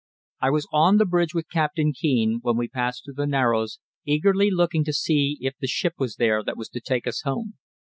I 0.41 0.49
was 0.49 0.67
on 0.73 0.97
the 0.97 1.05
bridge 1.05 1.35
with 1.35 1.47
Captain 1.51 1.93
Kean 1.93 2.39
when 2.41 2.57
we 2.57 2.67
passed 2.67 3.05
through 3.05 3.13
the 3.23 3.27
narrows, 3.27 3.77
eagerly 4.03 4.49
looking 4.49 4.83
to 4.85 4.93
see 4.93 5.37
if 5.41 5.53
the 5.59 5.67
ship 5.67 5.93
was 5.99 6.15
there 6.15 6.43
that 6.43 6.57
was 6.57 6.69
to 6.69 6.79
take 6.81 7.05
us 7.05 7.21
home. 7.21 7.59